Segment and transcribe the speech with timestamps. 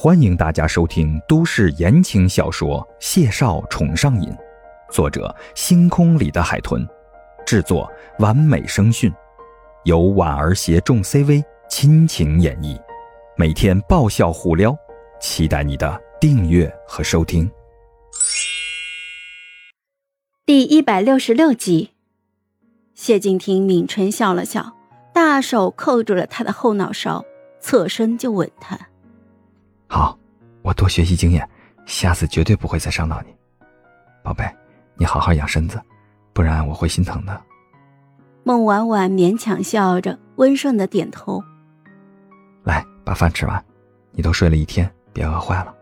[0.00, 4.30] 欢迎大家收听都市言情小说《谢少宠上瘾》，
[4.92, 6.86] 作者：星空里的海豚，
[7.44, 9.12] 制作：完美声讯，
[9.82, 12.80] 由婉儿携众 CV 亲情演绎，
[13.36, 14.72] 每天爆笑互撩，
[15.20, 17.50] 期待你的订阅和收听。
[20.46, 21.90] 第一百六十六集，
[22.94, 24.76] 谢敬亭抿唇笑了笑，
[25.12, 27.24] 大手扣住了他的后脑勺，
[27.58, 28.78] 侧身就吻他。
[29.88, 30.16] 好，
[30.62, 31.48] 我多学习经验，
[31.86, 33.34] 下次绝对不会再伤到你，
[34.22, 34.44] 宝贝，
[34.96, 35.80] 你好好养身子，
[36.34, 37.42] 不然我会心疼的。
[38.44, 41.42] 孟婉婉勉强笑着，温顺的点头。
[42.64, 43.64] 来，把饭吃完，
[44.12, 45.74] 你都睡了一天，别饿坏了。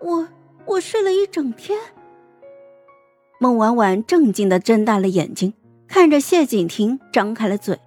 [0.00, 0.26] 我
[0.64, 1.78] 我睡了一整天。
[3.38, 5.52] 孟婉婉正经的睁大了眼睛，
[5.86, 7.78] 看着谢景亭，张开了嘴，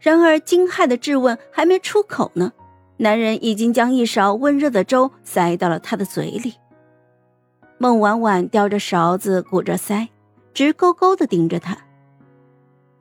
[0.00, 2.52] 然而惊骇的质问还没出口呢。
[2.98, 6.54] 男人已经将一勺温热的粥塞到了他的嘴里。
[7.78, 10.08] 孟婉婉叼着勺子，鼓着腮，
[10.52, 11.78] 直勾勾的盯着他。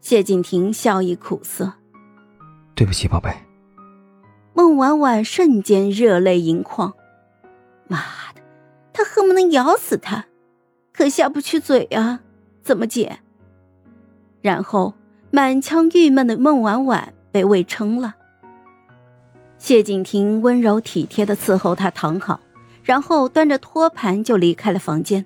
[0.02, 1.74] 谢景亭笑意苦涩
[2.76, 3.32] ：“对不起，宝贝。”
[4.54, 6.94] 孟婉婉瞬间热泪盈眶。
[7.88, 7.98] 妈
[8.36, 8.42] 的，
[8.94, 10.26] 他恨不能咬死他，
[10.94, 12.20] 可下不去嘴啊，
[12.62, 13.20] 怎么解？
[14.42, 14.94] 然后
[15.32, 18.16] 满腔郁闷的孟婉婉被喂撑了。
[19.58, 22.40] 谢景亭温柔体贴的伺候他躺好，
[22.84, 25.26] 然后端着托盘就离开了房间。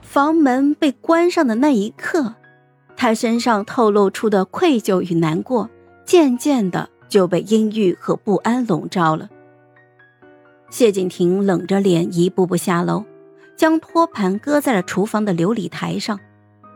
[0.00, 2.34] 房门被关上的那一刻，
[2.96, 5.68] 他身上透露出的愧疚与难过，
[6.04, 9.28] 渐渐的就被阴郁和不安笼罩了。
[10.70, 13.04] 谢景亭冷着脸一步步下楼，
[13.54, 16.18] 将托盘搁在了厨房的琉璃台上，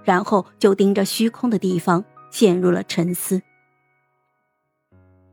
[0.04, 3.40] 然后就盯着虚空的地方，陷入了沉思。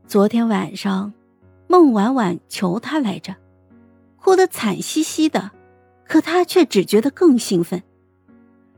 [0.07, 1.11] 昨天晚上，
[1.67, 3.35] 孟婉婉求他来着，
[4.17, 5.51] 哭得惨兮兮的，
[6.07, 7.81] 可他却只觉得更兴奋。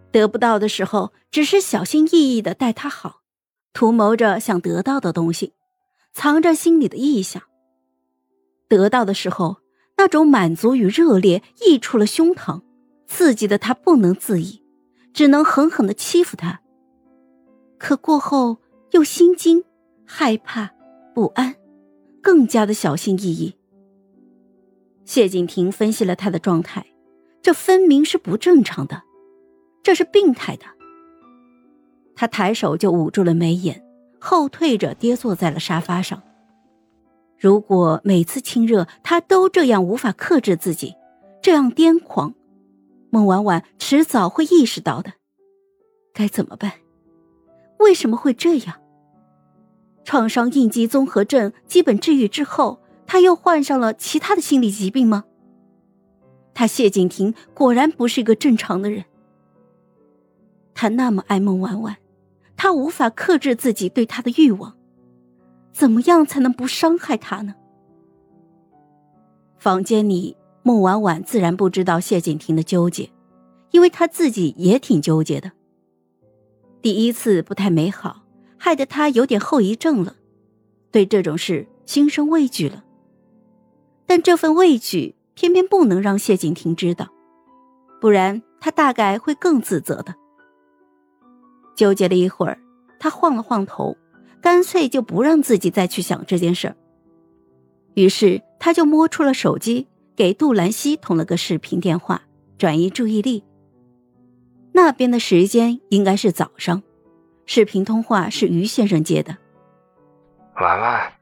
[0.10, 3.22] 得不到的时候，只是小心翼翼的待他好，
[3.74, 5.54] 图谋着想得到的东西，
[6.14, 7.44] 藏着心里的意向。
[8.70, 9.58] 得到的时候，
[9.98, 12.62] 那种满足与热烈溢出了胸膛，
[13.06, 14.64] 刺激的他不能自已，
[15.14, 16.62] 只能狠狠的欺负他。
[17.78, 18.58] 可过后
[18.92, 19.66] 又心惊，
[20.06, 20.72] 害怕。
[21.18, 21.56] 不安，
[22.22, 23.56] 更加的小心翼翼。
[25.04, 26.86] 谢景亭分析了他的状态，
[27.42, 29.02] 这分明是不正常的，
[29.82, 30.66] 这是病态的。
[32.16, 33.84] 他抬手就捂住了眉眼，
[34.20, 36.22] 后退着跌坐在了沙发上。
[37.40, 40.94] 如果每次亲热他都这样无法克制自己，
[41.42, 42.36] 这样癫狂，
[43.10, 45.14] 孟婉婉迟早会意识到的。
[46.14, 46.74] 该怎么办？
[47.80, 48.80] 为什么会这样？
[50.08, 55.26] 创伤应激综合症基本治愈之后，他又患上了其他的心理疾病吗？
[56.54, 59.04] 他谢景亭果然不是一个正常的人。
[60.74, 61.98] 他那么爱孟婉婉，
[62.56, 64.78] 他无法克制自己对她的欲望，
[65.74, 67.54] 怎么样才能不伤害她呢？
[69.58, 73.12] 房间里，孟婉婉自然不知道谢景亭的纠结，
[73.72, 75.52] 因为他自己也挺纠结的。
[76.82, 78.24] 第一次不太美好。
[78.58, 80.16] 害得他有点后遗症了，
[80.92, 82.84] 对这种事心生畏惧了。
[84.06, 87.10] 但这份畏惧偏偏不能让谢景亭知道，
[88.00, 90.16] 不然他大概会更自责的。
[91.76, 92.60] 纠结了一会儿，
[93.00, 93.96] 他晃了晃头，
[94.42, 96.76] 干脆就不让自己再去想这件事儿。
[97.94, 102.24] 于是他就摸出了手机，给杜兰西通了个视频电话，
[102.58, 103.44] 转移注意力。
[104.72, 106.82] 那边的时间应该是早上。
[107.48, 109.36] 视频通话是于先生接的。
[110.56, 111.14] 婉婉，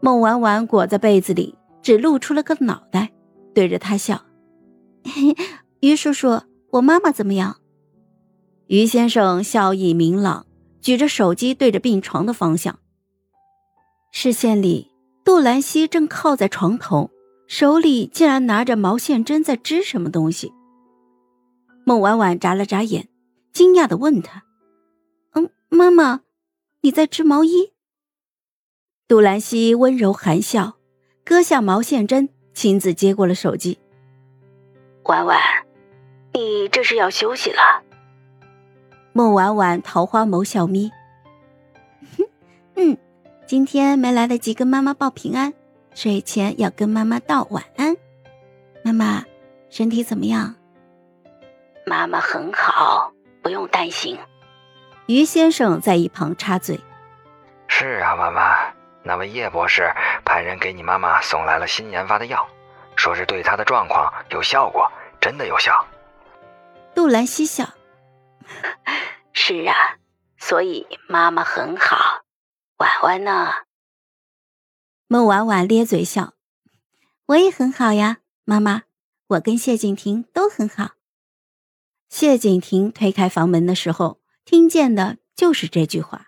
[0.00, 3.12] 孟婉婉裹在被子里，只露出了个脑袋，
[3.54, 4.24] 对着他笑。
[5.80, 6.40] 于叔叔，
[6.70, 7.58] 我妈妈怎么样？
[8.68, 10.46] 于先生笑意明朗，
[10.80, 12.78] 举着手机对着病床的方向。
[14.12, 14.90] 视线里，
[15.24, 17.10] 杜兰西正靠在床头，
[17.46, 20.50] 手里竟然拿着毛线针在织什么东西。
[21.84, 23.08] 孟婉婉眨了眨眼，
[23.52, 24.42] 惊讶的问他。
[25.74, 26.20] 妈妈，
[26.82, 27.72] 你在织毛衣。
[29.08, 30.76] 杜兰西温柔含笑，
[31.24, 33.78] 割下毛线针，亲自接过了手机。
[35.04, 35.38] 婉婉，
[36.32, 37.82] 你这是要休息了？
[39.12, 40.90] 孟婉婉桃花眸笑眯。
[42.76, 42.96] 嗯，
[43.46, 45.52] 今天没来得及跟妈妈报平安，
[45.94, 47.94] 睡前要跟妈妈道晚安。
[48.82, 49.24] 妈妈，
[49.68, 50.54] 身体怎么样？
[51.86, 53.12] 妈妈很好，
[53.42, 54.18] 不用担心。
[55.06, 56.80] 于先生在一旁插嘴
[57.68, 59.92] ：“是啊，婉婉，那位叶博士
[60.24, 62.48] 派派人给你妈妈送来了新研发的药，
[62.96, 64.90] 说是对她的状况有效果，
[65.20, 65.86] 真的有效。
[66.94, 67.68] 杜兰西笑
[69.32, 69.74] ：“是啊，
[70.38, 72.22] 所以妈妈很好。
[72.78, 73.52] 婉婉呢？”
[75.06, 76.32] 孟婉婉咧嘴笑
[77.26, 78.84] ：“我也很好呀，妈妈，
[79.28, 80.92] 我跟谢景亭都很好。”
[82.08, 86.26] 谢景亭推开房门的时候，听见的就是这句话。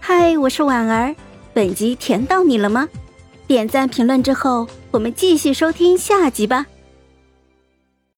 [0.00, 1.14] 嗨，我是婉儿，
[1.52, 2.88] 本集甜到你了吗？
[3.46, 6.66] 点赞评论之后，我们继续收听下集吧。